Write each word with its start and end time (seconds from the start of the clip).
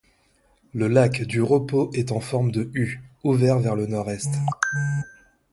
Le 0.73 0.87
lac 0.87 1.21
du 1.21 1.43
repos 1.43 1.91
est 1.93 2.11
en 2.11 2.19
forme 2.19 2.51
de 2.51 2.71
U, 2.73 3.01
ouvert 3.23 3.59
vers 3.59 3.75
le 3.75 3.85
nord-est. 3.85 4.31